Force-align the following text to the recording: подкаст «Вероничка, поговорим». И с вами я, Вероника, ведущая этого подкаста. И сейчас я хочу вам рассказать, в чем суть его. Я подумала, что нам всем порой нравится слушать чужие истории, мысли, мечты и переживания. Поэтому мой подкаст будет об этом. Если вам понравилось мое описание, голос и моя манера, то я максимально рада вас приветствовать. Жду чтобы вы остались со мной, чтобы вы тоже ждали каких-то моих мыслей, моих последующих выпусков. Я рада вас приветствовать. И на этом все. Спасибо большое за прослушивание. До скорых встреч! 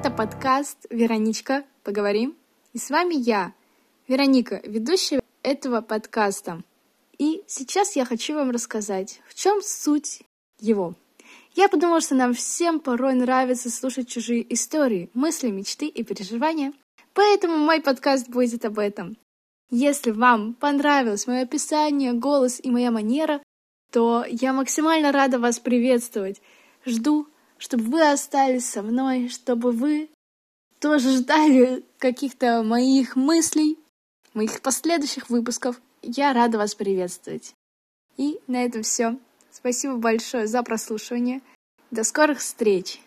подкаст 0.00 0.86
«Вероничка, 0.88 1.64
поговорим». 1.84 2.34
И 2.72 2.78
с 2.78 2.88
вами 2.88 3.14
я, 3.14 3.52
Вероника, 4.08 4.60
ведущая 4.64 5.22
этого 5.42 5.82
подкаста. 5.82 6.62
И 7.18 7.44
сейчас 7.46 7.94
я 7.94 8.06
хочу 8.06 8.34
вам 8.34 8.50
рассказать, 8.52 9.20
в 9.28 9.34
чем 9.34 9.60
суть 9.62 10.22
его. 10.58 10.94
Я 11.54 11.68
подумала, 11.68 12.00
что 12.00 12.14
нам 12.14 12.32
всем 12.32 12.80
порой 12.80 13.14
нравится 13.14 13.70
слушать 13.70 14.08
чужие 14.08 14.50
истории, 14.54 15.10
мысли, 15.12 15.50
мечты 15.50 15.86
и 15.88 16.02
переживания. 16.02 16.72
Поэтому 17.12 17.58
мой 17.58 17.82
подкаст 17.82 18.30
будет 18.30 18.64
об 18.64 18.78
этом. 18.78 19.18
Если 19.70 20.10
вам 20.10 20.54
понравилось 20.54 21.26
мое 21.26 21.42
описание, 21.42 22.14
голос 22.14 22.60
и 22.62 22.70
моя 22.70 22.90
манера, 22.90 23.42
то 23.90 24.24
я 24.26 24.54
максимально 24.54 25.12
рада 25.12 25.38
вас 25.38 25.60
приветствовать. 25.60 26.40
Жду 26.86 27.28
чтобы 27.62 27.84
вы 27.84 28.10
остались 28.10 28.68
со 28.68 28.82
мной, 28.82 29.28
чтобы 29.28 29.70
вы 29.70 30.10
тоже 30.80 31.16
ждали 31.16 31.84
каких-то 31.98 32.64
моих 32.64 33.14
мыслей, 33.14 33.78
моих 34.34 34.60
последующих 34.62 35.30
выпусков. 35.30 35.80
Я 36.02 36.32
рада 36.32 36.58
вас 36.58 36.74
приветствовать. 36.74 37.54
И 38.16 38.40
на 38.48 38.64
этом 38.64 38.82
все. 38.82 39.16
Спасибо 39.52 39.94
большое 39.94 40.48
за 40.48 40.64
прослушивание. 40.64 41.40
До 41.92 42.02
скорых 42.02 42.40
встреч! 42.40 43.00